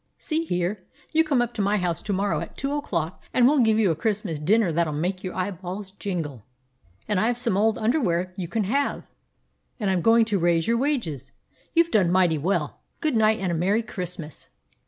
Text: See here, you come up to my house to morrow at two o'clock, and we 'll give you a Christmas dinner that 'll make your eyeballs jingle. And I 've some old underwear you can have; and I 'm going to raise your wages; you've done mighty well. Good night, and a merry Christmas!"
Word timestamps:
See 0.17 0.45
here, 0.45 0.83
you 1.11 1.23
come 1.23 1.43
up 1.43 1.53
to 1.53 1.61
my 1.61 1.77
house 1.77 2.01
to 2.01 2.11
morrow 2.11 2.39
at 2.39 2.57
two 2.57 2.73
o'clock, 2.73 3.21
and 3.35 3.45
we 3.47 3.53
'll 3.53 3.59
give 3.59 3.77
you 3.77 3.91
a 3.91 3.95
Christmas 3.95 4.39
dinner 4.39 4.71
that 4.71 4.87
'll 4.87 4.91
make 4.93 5.23
your 5.23 5.35
eyeballs 5.35 5.91
jingle. 5.91 6.43
And 7.07 7.19
I 7.19 7.31
've 7.31 7.37
some 7.37 7.55
old 7.55 7.77
underwear 7.77 8.33
you 8.35 8.47
can 8.47 8.63
have; 8.63 9.03
and 9.79 9.91
I 9.91 9.93
'm 9.93 10.01
going 10.01 10.25
to 10.25 10.39
raise 10.39 10.65
your 10.65 10.77
wages; 10.77 11.33
you've 11.75 11.91
done 11.91 12.11
mighty 12.11 12.39
well. 12.39 12.79
Good 12.99 13.15
night, 13.15 13.37
and 13.37 13.51
a 13.51 13.55
merry 13.55 13.83
Christmas!" 13.83 14.49